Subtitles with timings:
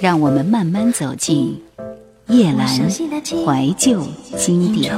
[0.00, 1.60] 让我们慢慢走进
[2.28, 4.94] 叶阑怀旧经典。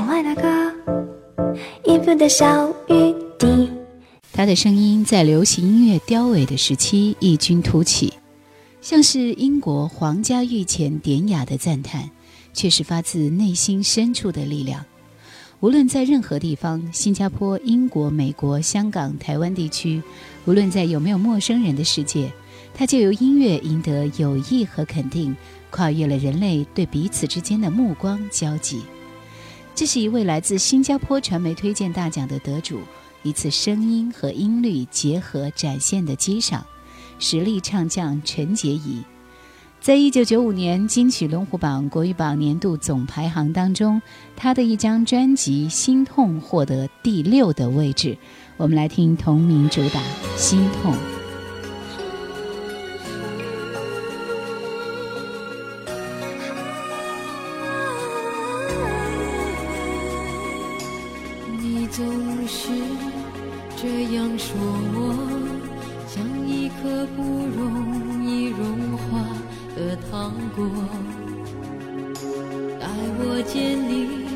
[4.32, 8.12] 他的声音在流行音乐凋萎的时期异军突起，
[8.82, 12.10] 像是英国皇家御前典雅的赞叹，
[12.52, 14.84] 却是发自内心深处的力量。
[15.60, 20.02] 无论在任何地方，新加坡、英国、美国、香港、台湾地区，
[20.46, 22.32] 无论在有没有陌生人的世界，
[22.80, 25.36] 他就由音乐赢得友谊和肯定，
[25.68, 28.80] 跨越了人类对彼此之间的目光交集。
[29.74, 32.80] 这是一位来自新加坡传媒推荐大奖的得主，
[33.22, 36.64] 一次声音和音律结合展现的激赏，
[37.18, 39.02] 实力唱将陈洁仪。
[39.78, 44.00] 在一九九五年金曲龙虎榜国语榜年度总排行当中，
[44.34, 48.16] 他的一张专辑《心痛》获得第六的位置。
[48.56, 50.00] 我们来听同名主打
[50.38, 50.94] 《心痛》。
[64.40, 64.56] 说
[64.94, 64.98] 我，
[66.08, 69.04] 像一颗不容易融化。
[69.76, 70.66] 的糖果，
[72.78, 72.86] 带
[73.18, 74.26] 我见你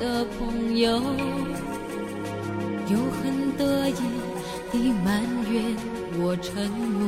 [0.00, 1.02] 的朋友，
[2.88, 4.00] 又很得意
[4.72, 5.76] 地埋怨
[6.18, 7.04] 我沉默。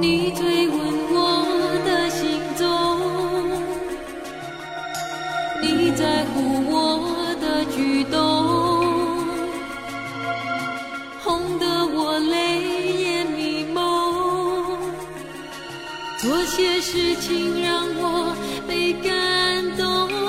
[0.00, 0.78] 你追问
[16.18, 18.34] 做些事情让我
[18.66, 20.27] 被感动。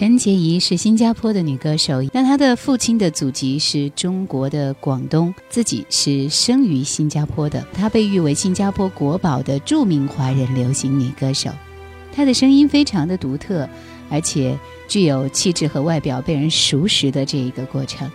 [0.00, 7.62] 陈洁仪是新加坡的女歌手，但她的父亲的祖籍是中国的广东，自己是生于新加坡的。
[7.74, 11.50] 她被誉为新加坡国宝的著名华人流行女歌手。
[12.14, 13.68] 她的声音非常的独特，
[14.08, 14.58] 而且
[14.88, 18.10] 具有气质和外表被人熟识的这一个过程。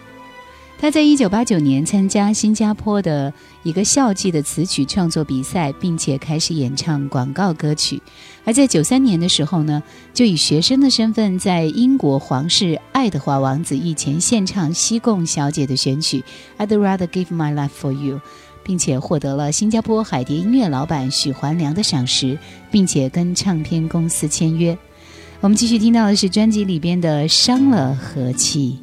[0.77, 3.33] 他在一九八九年参加新加坡的
[3.63, 8.00] 一个校际的词曲创作比赛，并且开始演唱广告歌曲。
[8.44, 9.81] 而在九三年的时候呢，
[10.13, 16.24] 就以学生的身份在英国皇室爱德华王子御前献唱西贡小姐的选曲
[16.68, 18.18] 《I'd Rather Give My Life for You》，
[18.63, 22.38] 并且获得了新加坡海蝶音乐老板许环良的赏识，
[22.69, 24.78] 并且跟唱片公司签约。
[25.39, 28.78] 我们继续听到的是专辑里边的《伤了和气》。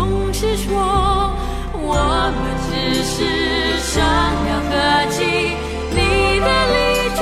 [0.00, 0.72] 总是说
[1.74, 1.92] 我
[2.32, 2.70] 们只
[3.04, 3.16] 是
[3.80, 4.00] 商
[4.46, 4.72] 量和
[5.10, 5.18] 气，
[5.90, 6.74] 你的离
[7.18, 7.20] 去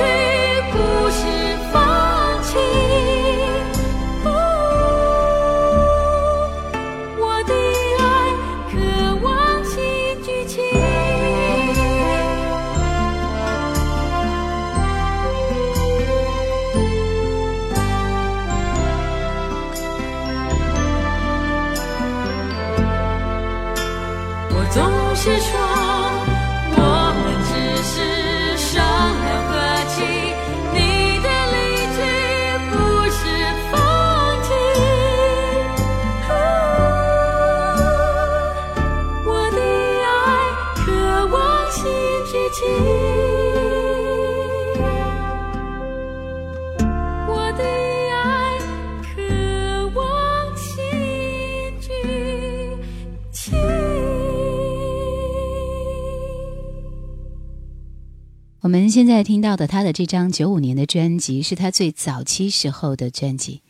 [58.69, 63.61] 我们现在听到的他的这张九五年的专辑，是他最早期时候的专辑。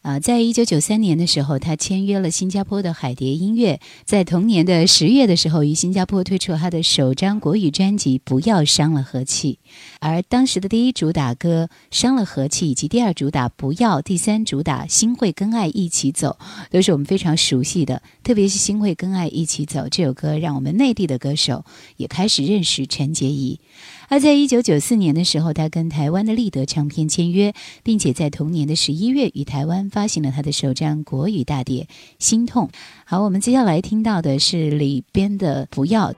[0.00, 3.78] 啊，在一九九三年的时候，他签约了新加坡的海蝶音乐。
[4.04, 9.60] 在同年的十月的时候，于新加坡推出了他的首张国语专辑《不要伤了和气》。
[10.00, 16.36] 而当时的第一主打歌《伤了和气》，以及第二主打《不要》，第三主打《心会跟爱一起走》，
[16.72, 18.02] 都是我们非常熟悉的。
[18.24, 21.64] 特别是《心会跟爱一起走》这首歌，让我们内地的歌手
[21.96, 23.60] 也开始认识陈洁仪。
[24.12, 31.84] 而在一九九四年的时候，他跟台湾的立德唱片签约，并且在同年的十一月与台湾发行了他的首张国语大碟
[32.18, 32.66] 《心痛》。
[33.06, 36.12] 好，我们接下来听到的是里边的《不要》。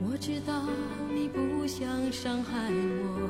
[0.00, 0.54] 我知道
[1.14, 3.28] 你不想伤害我，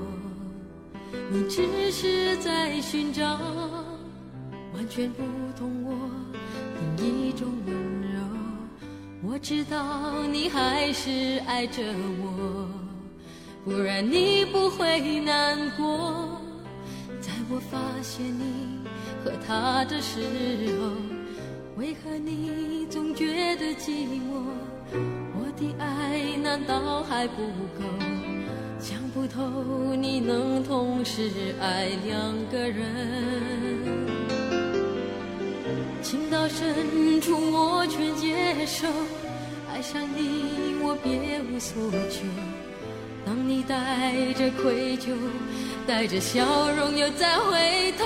[1.32, 3.36] 你只是在寻找。
[4.92, 5.22] 完全不
[5.58, 5.94] 懂我
[6.98, 7.74] 另一种温
[8.12, 8.20] 柔，
[9.22, 11.82] 我知道你还是爱着
[12.20, 12.68] 我，
[13.64, 16.38] 不然你不会难过。
[17.22, 18.80] 在我发现你
[19.24, 20.20] 和他的时
[20.78, 20.92] 候，
[21.78, 24.44] 为何你总觉得寂寞？
[24.92, 27.36] 我的爱难道还不
[27.78, 27.84] 够？
[28.78, 31.30] 想不透你能同时
[31.62, 34.31] 爱两个人。
[36.02, 38.88] 情到深处，我却接受。
[39.72, 42.26] 爱上你，我别无所求。
[43.24, 45.14] 当你带着愧疚，
[45.86, 46.44] 带着笑
[46.76, 48.04] 容又再回头，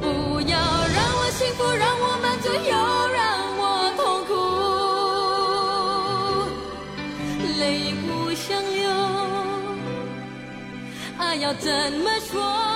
[0.00, 0.06] 不
[0.42, 2.76] 要让我幸福，让我满足，又
[3.16, 3.24] 让
[3.58, 4.30] 我痛苦，
[7.58, 7.64] 泪
[8.04, 8.44] 不想
[8.74, 8.84] 流，
[11.18, 12.75] 爱要怎么说？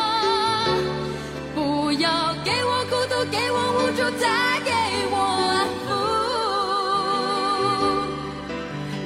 [3.31, 4.27] 给我无助，再
[4.65, 4.71] 给
[5.13, 5.89] 我安抚。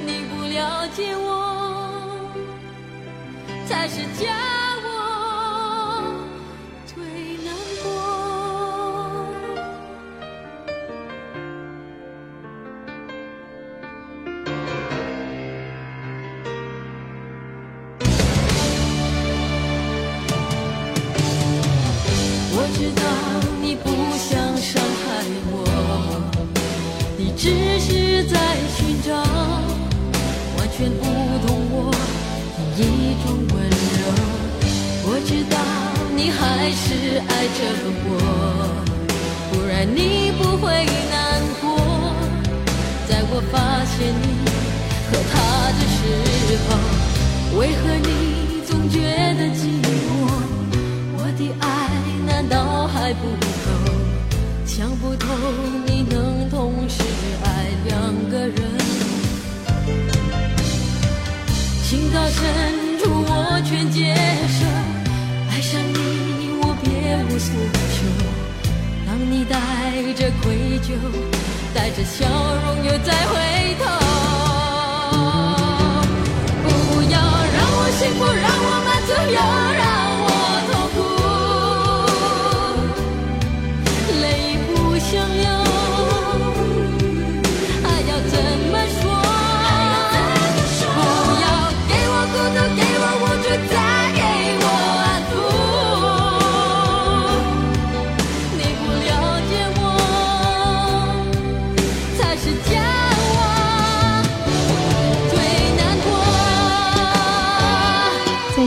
[0.05, 0.59] 你不了
[0.95, 1.23] 解我，
[3.67, 4.25] 才是叫
[4.83, 4.87] 我
[6.85, 6.93] 最
[7.43, 7.47] 难
[7.83, 7.85] 过。
[22.57, 23.01] 我知道
[23.65, 25.53] 你不想伤害我
[27.17, 28.37] 你只是在
[28.77, 29.09] 寻找
[30.55, 31.03] 完全不
[31.47, 31.89] 懂我
[32.77, 34.05] 的一种温柔。
[35.07, 35.57] 我知道
[36.15, 37.59] 你还是爱着
[38.05, 38.07] 我
[39.51, 39.97] 不然你
[40.37, 41.65] 不会难过。
[43.09, 43.53] 在我发
[43.89, 44.23] 现你
[45.09, 45.33] 和他
[45.73, 45.97] 的时
[46.69, 46.69] 候
[47.59, 49.01] 为何你总觉
[49.39, 49.89] 得寂寞？
[51.17, 51.65] 我的爱
[52.35, 53.37] 难道还不够？
[54.65, 55.25] 想不透
[55.85, 57.01] 你能同时
[57.45, 57.47] 爱
[57.85, 58.57] 两个人。
[61.81, 62.43] 情到深
[62.99, 64.13] 处我全接
[64.49, 64.65] 受，
[65.49, 67.55] 爱上你我别无所
[67.95, 67.97] 求。
[69.07, 69.55] 当你带
[70.15, 70.91] 着愧疚，
[71.73, 73.33] 带着笑容又再回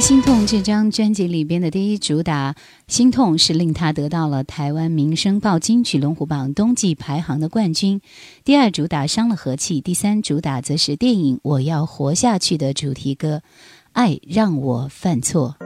[0.09, 2.55] 心痛》这张专辑里边的第一主打
[2.87, 8.01] 《心痛》是令他得到了台湾民生报金曲龙虎榜冬季排行的冠军。
[8.43, 13.43] 第二主打《伤了和气》，第三主打则是电影《我要活下去》的主题歌
[13.93, 15.57] 《爱让我犯错》。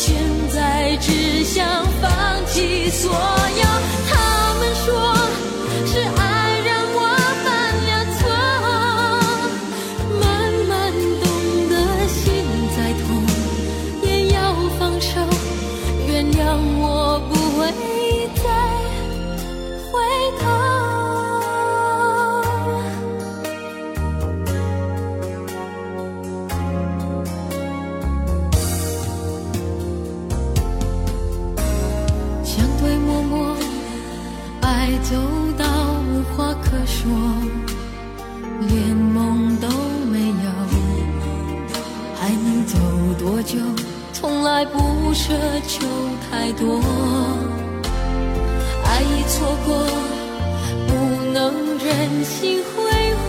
[0.00, 0.14] 现
[0.54, 3.37] 在只想放弃所有。
[45.28, 45.34] 奢
[45.66, 45.84] 求
[46.30, 46.80] 太多，
[48.82, 49.76] 爱已错过，
[50.86, 50.90] 不
[51.34, 53.14] 能任性挥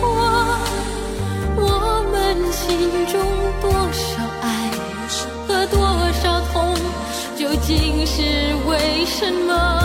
[1.58, 1.62] 我
[2.10, 2.16] 们
[2.50, 2.64] 心
[3.06, 3.20] 中
[3.60, 4.02] 多少
[4.40, 4.70] 爱
[5.46, 5.76] 和多
[6.22, 6.74] 少痛，
[7.36, 8.22] 究竟是
[8.66, 9.79] 为什么？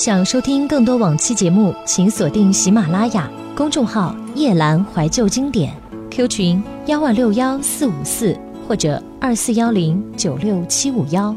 [0.00, 5.76] 想收听更多往期节目，请锁定喜马拉雅公众号“夜兰怀旧经典
[6.10, 8.34] ”，Q 群幺万六幺四五四
[8.66, 11.36] 或者二四幺零九六七五幺。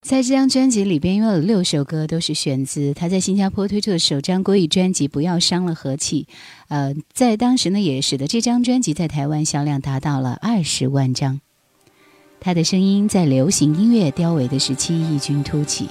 [0.00, 6.28] 在这张专辑里边，因为有六首歌都是选自他在新加坡推出的首张国语专辑《不要伤了和气》，
[6.68, 11.40] 呃，在当时呢，也使得这张专辑在台湾销量达到了二十万张。
[12.38, 15.88] 他的声音在流行音乐凋萎的时期异军突起，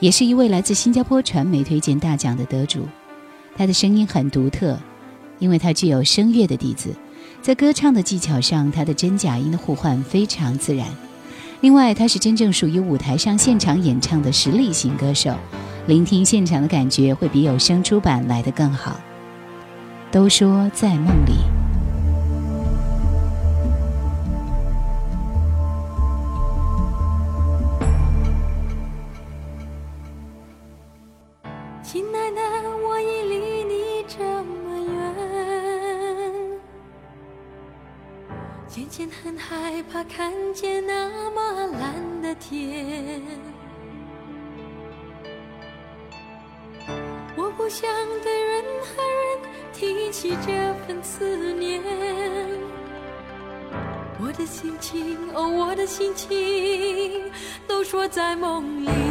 [0.00, 2.88] 也是一位来自新加坡传媒推荐大奖的得主。
[3.56, 4.78] 他的声音很独特，
[5.38, 6.94] 因为他具有声乐的底子，
[7.42, 10.86] 在歌唱的技巧上，他的真假音的互换非常自然。
[11.60, 15.36] 另外，他是真正属于舞台上现场演唱的实力型歌手，
[15.86, 18.98] 聆听现场的感觉会比有声出版来得更好。
[20.10, 21.34] 都说在梦里，
[50.20, 50.52] 起这
[50.86, 51.80] 份思念，
[54.20, 57.22] 我的心情，哦，我的心情，
[57.66, 59.09] 都说在梦里。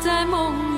[0.00, 0.69] 在梦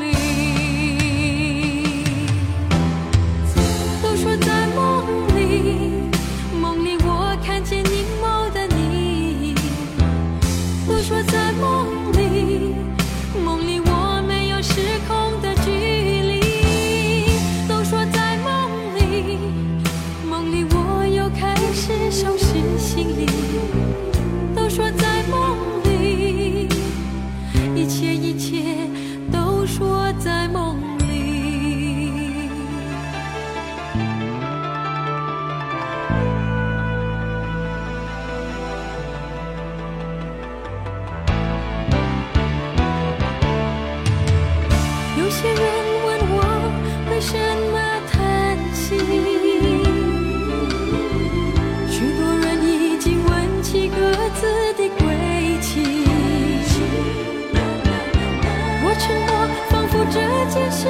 [60.52, 60.86] 件事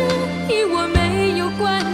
[0.48, 1.91] 与我没有关系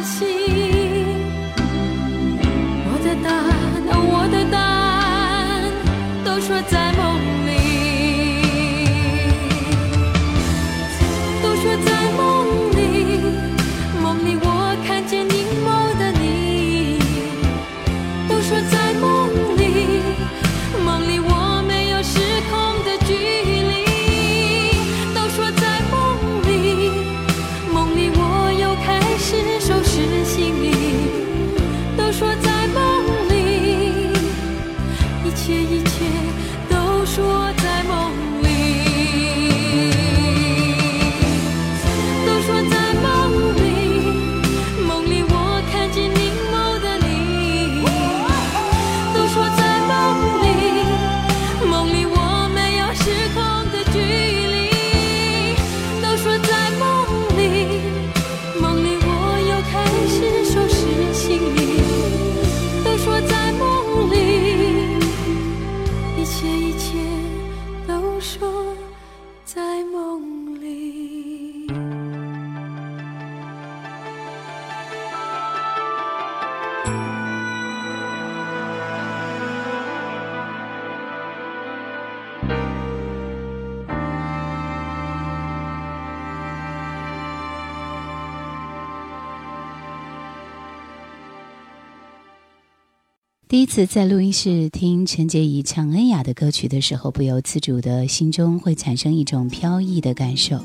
[93.48, 100.58] 第一次在录音室听陈洁仪唱恩雅的歌曲的时候，不由自主的心中会产生一种飘逸的感受；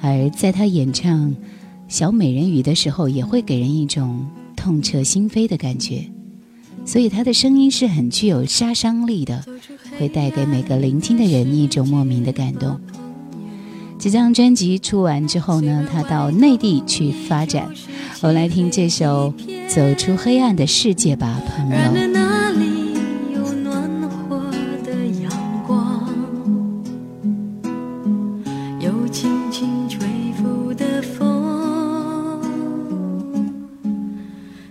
[0.00, 1.30] 而在她演唱
[1.88, 6.10] 《小美人鱼》的时候，也会给人一种痛彻心扉的感觉。
[6.86, 9.44] 所以她的声音是很具有杀伤力的，
[9.98, 12.80] 会带给每个聆听的人一种莫名的感动。
[13.98, 17.70] 这张专辑出完之后呢，她到内地去发展。
[18.22, 19.34] 我们来听这首。
[19.70, 21.76] 走出黑暗的世界吧，朋友。
[22.12, 22.94] 那里
[23.32, 23.88] 有暖
[24.28, 24.50] 和
[24.84, 25.30] 的阳
[25.64, 26.10] 光，
[28.80, 32.42] 有轻轻吹拂的风。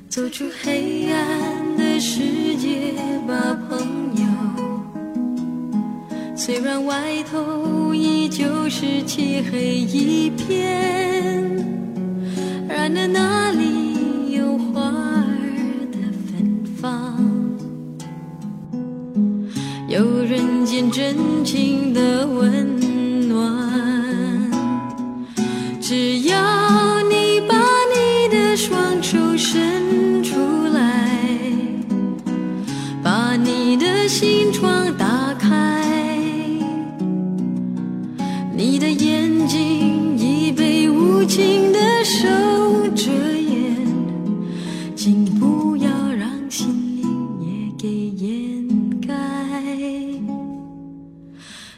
[0.10, 2.94] 走出黑暗的世界
[3.26, 3.80] 吧，朋
[4.18, 4.28] 友。
[6.36, 11.59] 虽然外头依旧是漆黑一片，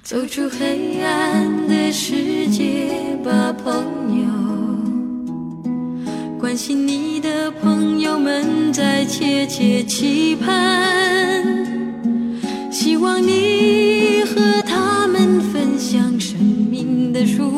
[0.04, 2.90] 走出黑暗的世界
[3.24, 3.72] 吧，朋
[4.20, 4.26] 友。
[6.40, 11.46] 关心你的朋友们在切切期盼，
[12.72, 17.51] 希望你和他们分享生命的曙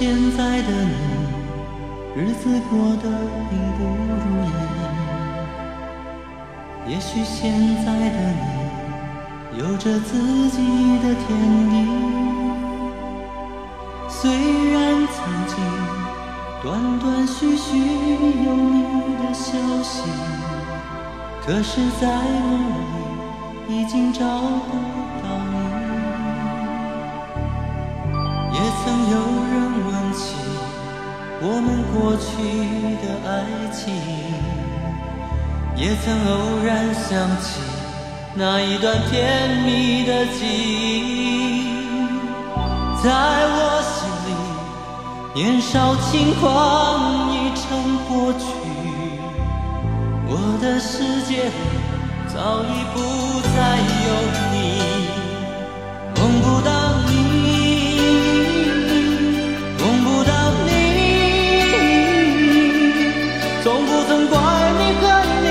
[0.00, 0.94] 现在的你，
[2.16, 3.04] 日子过得
[3.50, 4.48] 并不如意。
[6.88, 7.52] 也许现
[7.84, 8.42] 在的你，
[9.58, 10.56] 有着自己
[11.02, 11.28] 的天
[11.68, 11.74] 地。
[14.08, 14.30] 虽
[14.72, 15.54] 然曾经
[16.62, 18.80] 断断续续有你
[19.22, 20.00] 的消息，
[21.44, 22.06] 可是在
[22.40, 22.50] 梦
[23.68, 24.89] 里已经找不
[32.10, 32.26] 过去
[33.06, 33.30] 的爱
[33.72, 33.94] 情，
[35.76, 37.08] 也曾偶然想
[37.40, 37.60] 起
[38.34, 41.70] 那一段甜蜜的记忆，
[43.00, 44.28] 在我心里，
[45.40, 48.44] 年少轻狂已成过去，
[50.26, 51.50] 我的世界里
[52.26, 52.98] 早已不
[53.54, 54.08] 再有
[54.50, 54.56] 你，
[56.16, 56.70] 梦不到
[57.06, 57.29] 你。
[64.10, 65.06] 曾怪你恨
[65.44, 65.46] 你，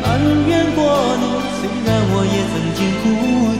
[0.00, 0.04] 埋
[0.48, 0.80] 怨过
[1.20, 1.24] 你，
[1.60, 3.04] 虽然我也曾经哭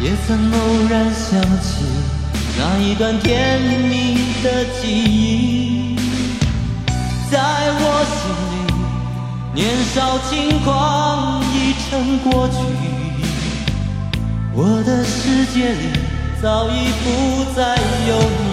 [0.00, 0.56] 也曾偶
[0.88, 1.82] 然想起
[2.56, 5.96] 那一段甜蜜的记忆，
[7.28, 7.38] 在
[7.80, 7.82] 我
[8.14, 12.54] 心里，年少轻狂已成过去，
[14.54, 15.82] 我的世界里
[16.40, 17.06] 早已不
[17.56, 17.76] 再
[18.08, 18.10] 有
[18.44, 18.47] 你。